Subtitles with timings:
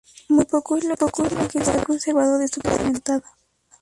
[0.29, 3.35] Muy poco es lo que se ha conservado de su producción documentada.